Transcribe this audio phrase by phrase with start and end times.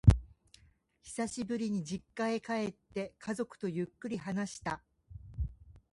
[1.03, 4.81] 久しぶりに実家へ帰って、家族とゆっくり話した。